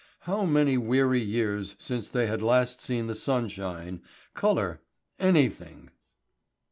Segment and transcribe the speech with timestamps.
[0.21, 4.01] How many weary years since they had last seen the sunshine,
[4.33, 4.81] colour,
[5.19, 5.91] anything?